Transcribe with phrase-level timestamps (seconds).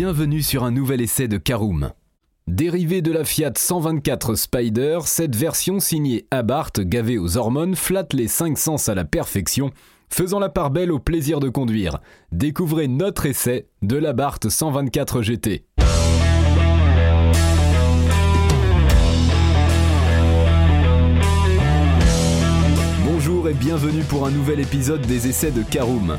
[0.00, 1.90] bienvenue sur un nouvel essai de Caroom.
[2.46, 8.28] Dérivé de la Fiat 124 Spider, cette version signée Abarth, gavée aux hormones, flatte les
[8.28, 9.72] cinq sens à la perfection,
[10.08, 11.98] faisant la part belle au plaisir de conduire.
[12.30, 15.64] Découvrez notre essai de l'Abarth 124 GT.
[23.04, 26.18] Bonjour et bienvenue pour un nouvel épisode des essais de Caroom.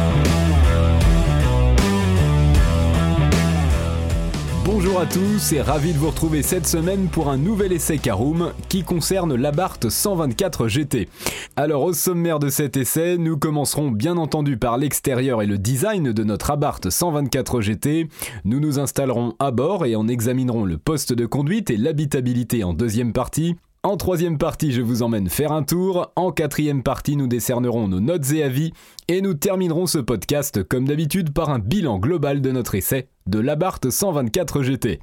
[4.83, 8.51] Bonjour à tous et ravi de vous retrouver cette semaine pour un nouvel essai Caroom
[8.67, 11.07] qui concerne l'Abarth 124 GT.
[11.55, 16.13] Alors au sommaire de cet essai, nous commencerons bien entendu par l'extérieur et le design
[16.13, 18.07] de notre Abarth 124 GT.
[18.43, 22.73] Nous nous installerons à bord et en examinerons le poste de conduite et l'habitabilité en
[22.73, 23.57] deuxième partie.
[23.83, 26.11] En troisième partie, je vous emmène faire un tour.
[26.15, 28.73] En quatrième partie, nous décernerons nos notes et avis.
[29.07, 33.39] Et nous terminerons ce podcast, comme d'habitude, par un bilan global de notre essai de
[33.39, 34.99] l'Abarth 124 GT.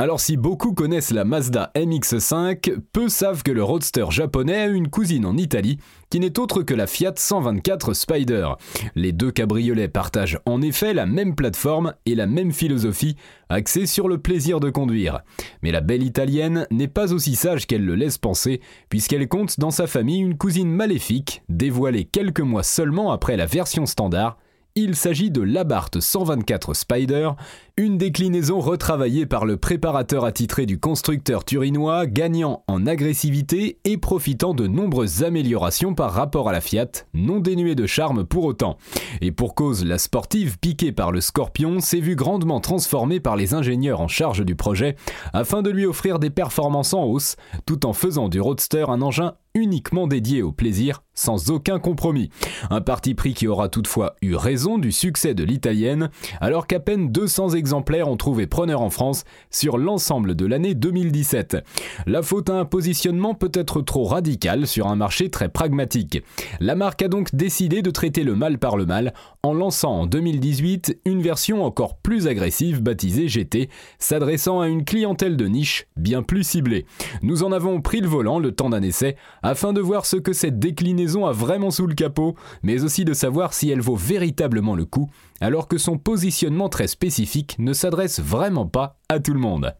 [0.00, 4.88] Alors si beaucoup connaissent la Mazda MX5, peu savent que le roadster japonais a une
[4.88, 5.76] cousine en Italie
[6.08, 8.48] qui n'est autre que la Fiat 124 Spider.
[8.94, 13.16] Les deux cabriolets partagent en effet la même plateforme et la même philosophie,
[13.50, 15.20] axée sur le plaisir de conduire.
[15.62, 19.70] Mais la belle italienne n'est pas aussi sage qu'elle le laisse penser, puisqu'elle compte dans
[19.70, 24.38] sa famille une cousine maléfique, dévoilée quelques mois seulement après la version standard,
[24.74, 27.30] il s'agit de l'Abarth 124 Spider,
[27.76, 34.54] une déclinaison retravaillée par le préparateur attitré du constructeur turinois, gagnant en agressivité et profitant
[34.54, 38.76] de nombreuses améliorations par rapport à la Fiat, non dénuée de charme pour autant.
[39.20, 43.54] Et pour cause, la sportive piquée par le Scorpion s'est vue grandement transformée par les
[43.54, 44.96] ingénieurs en charge du projet
[45.32, 47.36] afin de lui offrir des performances en hausse,
[47.66, 52.30] tout en faisant du Roadster un engin uniquement dédié au plaisir, sans aucun compromis.
[52.70, 57.10] Un parti pris qui aura toutefois eu raison du succès de l'italienne, alors qu'à peine
[57.10, 61.58] 200 exemplaires ont trouvé preneur en France sur l'ensemble de l'année 2017.
[62.06, 66.22] La faute à un positionnement peut-être trop radical sur un marché très pragmatique.
[66.60, 69.12] La marque a donc décidé de traiter le mal par le mal
[69.42, 73.68] en lançant en 2018 une version encore plus agressive baptisée GT,
[73.98, 76.86] s'adressant à une clientèle de niche bien plus ciblée.
[77.22, 80.32] Nous en avons pris le volant le temps d'un essai afin de voir ce que
[80.32, 84.74] cette déclinaison a vraiment sous le capot, mais aussi de savoir si elle vaut véritablement
[84.74, 89.40] le coup, alors que son positionnement très spécifique ne s'adresse vraiment pas à tout le
[89.40, 89.74] monde.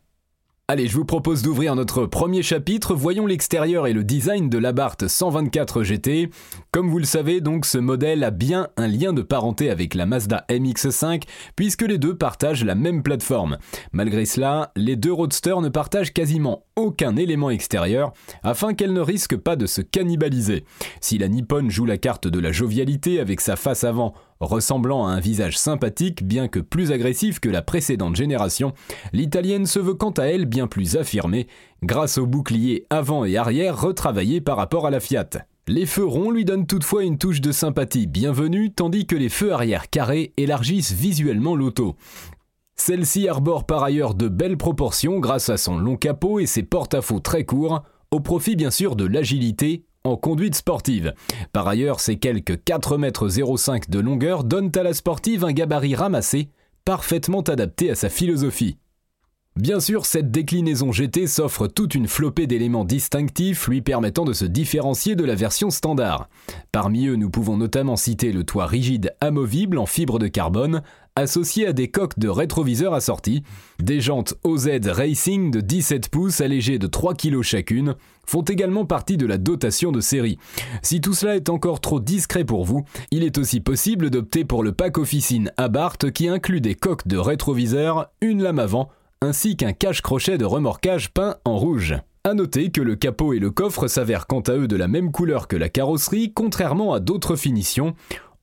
[0.72, 2.94] Allez, je vous propose d'ouvrir notre premier chapitre.
[2.94, 6.30] Voyons l'extérieur et le design de l'Abarth 124 GT.
[6.70, 10.06] Comme vous le savez, donc, ce modèle a bien un lien de parenté avec la
[10.06, 11.24] Mazda MX5,
[11.56, 13.58] puisque les deux partagent la même plateforme.
[13.90, 18.12] Malgré cela, les deux roadsters ne partagent quasiment aucun élément extérieur,
[18.44, 20.64] afin qu'elles ne risquent pas de se cannibaliser.
[21.00, 25.10] Si la Nippon joue la carte de la jovialité avec sa face avant Ressemblant à
[25.10, 28.72] un visage sympathique, bien que plus agressif que la précédente génération,
[29.12, 31.46] l'italienne se veut quant à elle bien plus affirmée,
[31.82, 35.28] grâce au bouclier avant et arrière retravaillé par rapport à la Fiat.
[35.68, 39.52] Les feux ronds lui donnent toutefois une touche de sympathie bienvenue, tandis que les feux
[39.52, 41.96] arrière carrés élargissent visuellement l'auto.
[42.76, 47.20] Celle-ci arbore par ailleurs de belles proportions grâce à son long capot et ses porte-à-faux
[47.20, 51.14] très courts, au profit bien sûr de l'agilité en conduite sportive.
[51.52, 56.48] Par ailleurs, ces quelques 4,05 m de longueur donnent à la sportive un gabarit ramassé,
[56.84, 58.78] parfaitement adapté à sa philosophie.
[59.56, 64.44] Bien sûr, cette déclinaison GT s'offre toute une flopée d'éléments distinctifs lui permettant de se
[64.46, 66.30] différencier de la version standard.
[66.72, 70.82] Parmi eux, nous pouvons notamment citer le toit rigide amovible en fibre de carbone,
[71.14, 73.42] associé à des coques de rétroviseur assorties,
[73.80, 77.96] des jantes OZ Racing de 17 pouces allégées de 3 kg chacune,
[78.26, 80.38] font également partie de la dotation de série.
[80.80, 84.62] Si tout cela est encore trop discret pour vous, il est aussi possible d'opter pour
[84.62, 88.88] le pack officine Abarth qui inclut des coques de rétroviseur, une lame avant,
[89.22, 91.94] ainsi qu'un cache-crochet de remorquage peint en rouge.
[92.24, 95.12] A noter que le capot et le coffre s'avèrent quant à eux de la même
[95.12, 97.94] couleur que la carrosserie, contrairement à d'autres finitions.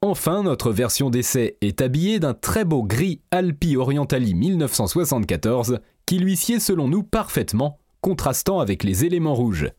[0.01, 6.37] Enfin, notre version d'essai est habillée d'un très beau gris Alpi Orientali 1974 qui lui
[6.37, 9.71] sied selon nous parfaitement, contrastant avec les éléments rouges.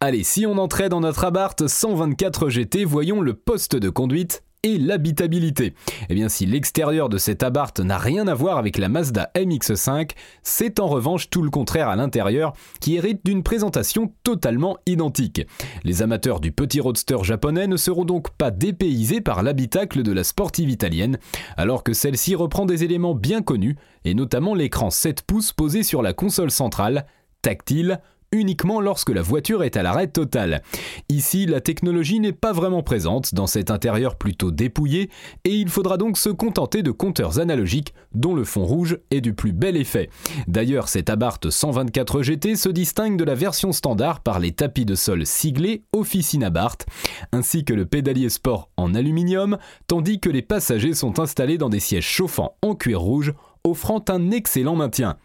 [0.00, 4.78] Allez, si on entrait dans notre Abarth 124 GT, voyons le poste de conduite et
[4.78, 5.74] l'habitabilité.
[6.08, 10.10] Eh bien si l'extérieur de cette Abarth n'a rien à voir avec la Mazda MX5,
[10.42, 15.46] c'est en revanche tout le contraire à l'intérieur qui hérite d'une présentation totalement identique.
[15.84, 20.24] Les amateurs du petit roadster japonais ne seront donc pas dépaysés par l'habitacle de la
[20.24, 21.18] sportive italienne,
[21.56, 26.02] alors que celle-ci reprend des éléments bien connus, et notamment l'écran 7 pouces posé sur
[26.02, 27.06] la console centrale,
[27.42, 28.00] tactile,
[28.32, 30.62] uniquement lorsque la voiture est à l'arrêt total.
[31.08, 35.10] Ici, la technologie n'est pas vraiment présente dans cet intérieur plutôt dépouillé
[35.44, 39.34] et il faudra donc se contenter de compteurs analogiques dont le fond rouge est du
[39.34, 40.08] plus bel effet.
[40.48, 44.94] D'ailleurs, cette Abarth 124 GT se distingue de la version standard par les tapis de
[44.94, 46.86] sol siglés Officine Abarth
[47.32, 51.80] ainsi que le pédalier sport en aluminium, tandis que les passagers sont installés dans des
[51.80, 55.16] sièges chauffants en cuir rouge offrant un excellent maintien.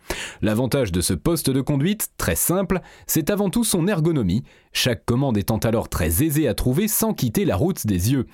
[0.42, 4.44] L'avantage de ce poste de conduite, très simple, c'est avant tout son ergonomie,
[4.74, 8.28] chaque commande étant alors très aisée à trouver sans quitter la route des yeux.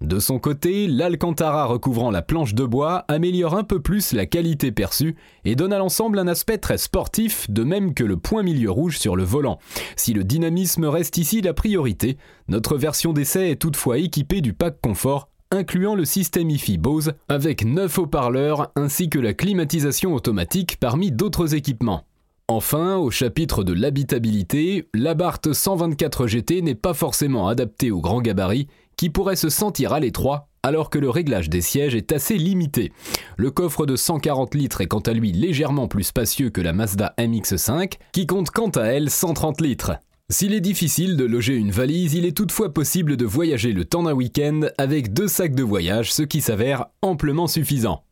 [0.00, 4.70] De son côté, l'Alcantara recouvrant la planche de bois améliore un peu plus la qualité
[4.70, 8.70] perçue et donne à l'ensemble un aspect très sportif, de même que le point milieu
[8.70, 9.58] rouge sur le volant.
[9.96, 12.18] Si le dynamisme reste ici la priorité,
[12.48, 17.64] notre version d'essai est toutefois équipée du pack confort incluant le système IFI Bose avec
[17.64, 22.04] 9 haut-parleurs ainsi que la climatisation automatique parmi d'autres équipements.
[22.48, 28.68] Enfin, au chapitre de l'habitabilité, l'Abarth 124 GT n'est pas forcément adapté au grand gabarit
[28.96, 32.92] qui pourrait se sentir à l'étroit alors que le réglage des sièges est assez limité.
[33.36, 37.14] Le coffre de 140 litres est quant à lui légèrement plus spacieux que la Mazda
[37.18, 39.92] MX5 qui compte quant à elle 130 litres.
[40.30, 44.04] S'il est difficile de loger une valise, il est toutefois possible de voyager le temps
[44.04, 48.04] d'un week-end avec deux sacs de voyage, ce qui s'avère amplement suffisant.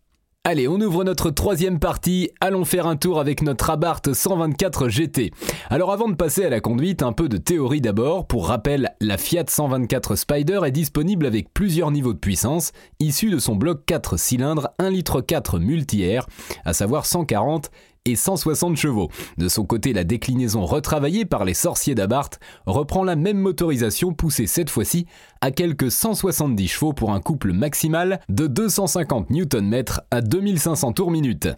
[0.44, 5.30] Allez, on ouvre notre troisième partie, allons faire un tour avec notre Abarth 124 GT.
[5.70, 8.26] Alors avant de passer à la conduite, un peu de théorie d'abord.
[8.26, 13.38] Pour rappel, la Fiat 124 Spider est disponible avec plusieurs niveaux de puissance, issus de
[13.38, 16.26] son bloc 4 cylindres 1 litre 4 multi-air,
[16.64, 17.70] à savoir 140
[18.04, 19.08] et 160 chevaux.
[19.38, 24.46] De son côté, la déclinaison retravaillée par les sorciers d'Abarth reprend la même motorisation poussée
[24.46, 25.06] cette fois-ci
[25.40, 31.48] à quelques 170 chevaux pour un couple maximal de 250 Nm à 2500 tours minute.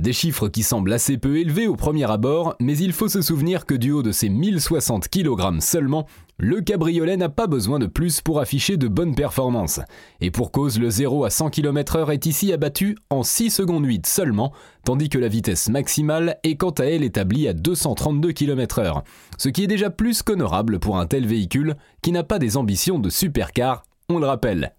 [0.00, 3.66] Des chiffres qui semblent assez peu élevés au premier abord, mais il faut se souvenir
[3.66, 6.06] que du haut de ses 1060 kg seulement,
[6.38, 9.80] le cabriolet n'a pas besoin de plus pour afficher de bonnes performances.
[10.22, 14.06] Et pour cause, le 0 à 100 km/h est ici abattu en 6 secondes 8
[14.06, 14.54] seulement,
[14.86, 19.02] tandis que la vitesse maximale est quant à elle établie à 232 km/h,
[19.36, 22.98] ce qui est déjà plus qu'honorable pour un tel véhicule qui n'a pas des ambitions
[22.98, 24.72] de supercar, on le rappelle.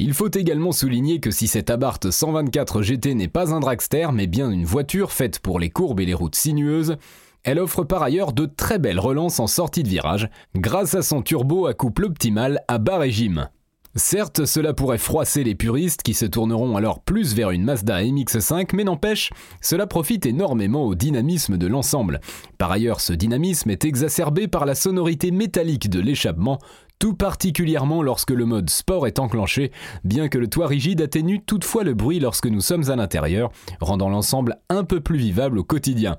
[0.00, 4.28] Il faut également souligner que si cette Abarth 124 GT n'est pas un dragster mais
[4.28, 6.98] bien une voiture faite pour les courbes et les routes sinueuses,
[7.42, 11.20] elle offre par ailleurs de très belles relances en sortie de virage grâce à son
[11.20, 13.48] turbo à couple optimal à bas régime.
[13.96, 18.68] Certes, cela pourrait froisser les puristes qui se tourneront alors plus vers une Mazda MX5,
[18.74, 19.30] mais n'empêche,
[19.60, 22.20] cela profite énormément au dynamisme de l'ensemble.
[22.58, 26.60] Par ailleurs, ce dynamisme est exacerbé par la sonorité métallique de l'échappement,
[26.98, 29.70] tout particulièrement lorsque le mode sport est enclenché,
[30.04, 33.50] bien que le toit rigide atténue toutefois le bruit lorsque nous sommes à l'intérieur,
[33.80, 36.16] rendant l'ensemble un peu plus vivable au quotidien.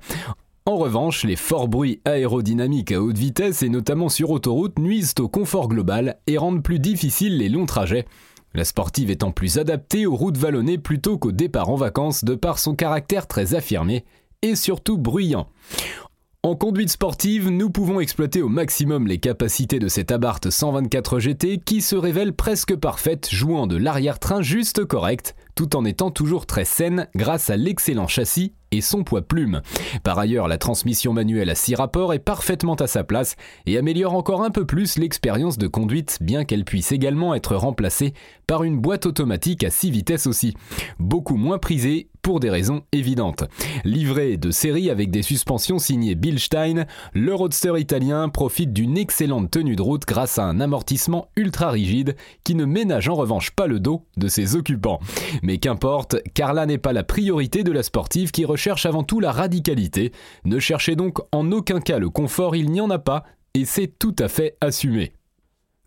[0.66, 5.28] En revanche, les forts bruits aérodynamiques à haute vitesse et notamment sur autoroute nuisent au
[5.28, 8.06] confort global et rendent plus difficiles les longs trajets.
[8.54, 12.58] La sportive étant plus adaptée aux routes vallonnées plutôt qu'au départ en vacances de par
[12.58, 14.04] son caractère très affirmé
[14.42, 15.48] et surtout bruyant.
[16.42, 21.58] En conduite sportive, nous pouvons exploiter au maximum les capacités de cette Abarth 124 GT
[21.58, 26.64] qui se révèle presque parfaite jouant de l'arrière-train juste correct tout en étant toujours très
[26.64, 29.60] saine grâce à l'excellent châssis et son poids plume.
[30.02, 34.14] Par ailleurs, la transmission manuelle à 6 rapports est parfaitement à sa place et améliore
[34.14, 38.14] encore un peu plus l'expérience de conduite, bien qu'elle puisse également être remplacée
[38.46, 40.54] par une boîte automatique à 6 vitesses aussi,
[40.98, 43.44] beaucoup moins prisée pour des raisons évidentes.
[43.84, 49.76] Livré de série avec des suspensions signées Bilstein, le roadster italien profite d'une excellente tenue
[49.76, 53.80] de route grâce à un amortissement ultra rigide qui ne ménage en revanche pas le
[53.80, 55.00] dos de ses occupants.
[55.42, 59.20] Mais qu'importe, car là n'est pas la priorité de la sportive qui recherche avant tout
[59.20, 60.12] la radicalité.
[60.44, 63.24] Ne cherchez donc en aucun cas le confort, il n'y en a pas,
[63.54, 65.12] et c'est tout à fait assumé.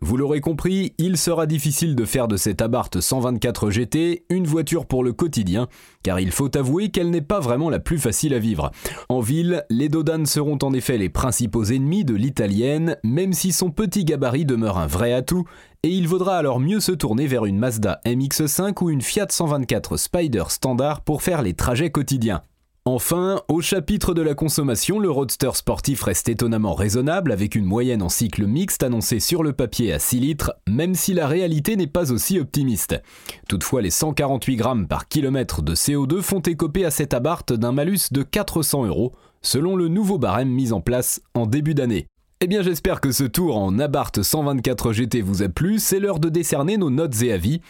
[0.04, 4.84] Vous l'aurez compris, il sera difficile de faire de cette Abarth 124 GT une voiture
[4.84, 5.66] pour le quotidien,
[6.02, 8.70] car il faut avouer qu'elle n'est pas vraiment la plus facile à vivre.
[9.08, 13.70] En ville, les Dodan seront en effet les principaux ennemis de l'italienne, même si son
[13.70, 15.44] petit gabarit demeure un vrai atout,
[15.82, 19.96] et il vaudra alors mieux se tourner vers une Mazda MX5 ou une Fiat 124
[19.96, 22.42] Spider standard pour faire les trajets quotidiens.
[22.86, 28.02] Enfin, au chapitre de la consommation, le roadster sportif reste étonnamment raisonnable avec une moyenne
[28.02, 31.86] en cycle mixte annoncée sur le papier à 6 litres, même si la réalité n'est
[31.86, 33.00] pas aussi optimiste.
[33.48, 38.12] Toutefois, les 148 grammes par kilomètre de CO2 font écoper à cet Abarth d'un malus
[38.12, 42.06] de 400 euros, selon le nouveau barème mis en place en début d'année.
[42.42, 46.18] Eh bien j'espère que ce tour en Abarth 124 GT vous a plu, c'est l'heure
[46.18, 47.62] de décerner nos notes et avis.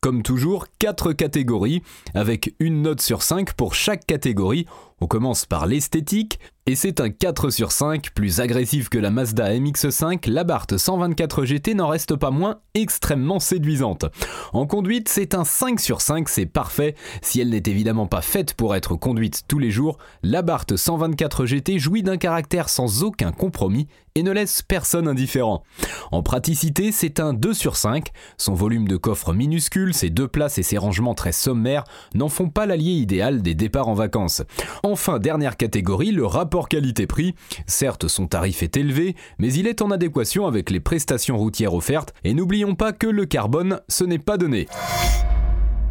[0.00, 1.82] Comme toujours, 4 catégories,
[2.14, 4.66] avec une note sur 5 pour chaque catégorie.
[5.00, 9.54] On commence par l'esthétique, et c'est un 4 sur 5, plus agressif que la Mazda
[9.54, 14.04] MX5, l'Abarth 124 GT n'en reste pas moins extrêmement séduisante.
[14.52, 16.94] En conduite, c'est un 5 sur 5, c'est parfait.
[17.22, 21.78] Si elle n'est évidemment pas faite pour être conduite tous les jours, l'Abarth 124 GT
[21.78, 25.62] jouit d'un caractère sans aucun compromis et ne laisse personne indifférent.
[26.10, 28.08] En praticité, c'est un 2 sur 5.
[28.36, 32.50] Son volume de coffre minuscule, ses deux places et ses rangements très sommaires n'en font
[32.50, 34.42] pas l'allié idéal des départs en vacances.
[34.90, 37.34] Enfin, dernière catégorie, le rapport qualité-prix.
[37.66, 42.14] Certes, son tarif est élevé, mais il est en adéquation avec les prestations routières offertes,
[42.24, 44.66] et n'oublions pas que le carbone, ce n'est pas donné.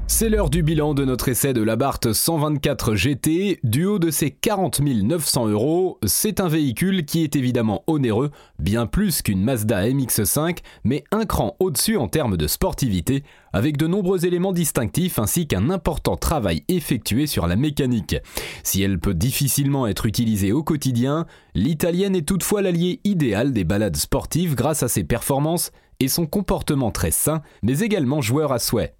[0.10, 3.60] C'est l'heure du bilan de notre essai de l'Abarth 124 GT.
[3.64, 8.86] Du haut de ses 40 900 euros, c'est un véhicule qui est évidemment onéreux, bien
[8.86, 14.26] plus qu'une Mazda MX5, mais un cran au-dessus en termes de sportivité, avec de nombreux
[14.26, 18.16] éléments distinctifs ainsi qu'un important travail effectué sur la mécanique.
[18.64, 23.98] Si elle peut difficilement être utilisée au quotidien, l'italienne est toutefois l'allié idéal des balades
[23.98, 28.97] sportives grâce à ses performances et son comportement très sain, mais également joueur à souhait.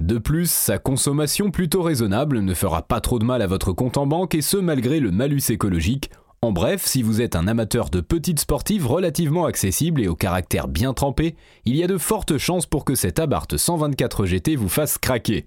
[0.00, 3.96] De plus, sa consommation plutôt raisonnable ne fera pas trop de mal à votre compte
[3.96, 6.10] en banque et ce malgré le malus écologique.
[6.42, 10.68] En bref, si vous êtes un amateur de petites sportives relativement accessibles et au caractère
[10.68, 14.68] bien trempé, il y a de fortes chances pour que cet Abarth 124 GT vous
[14.68, 15.46] fasse craquer.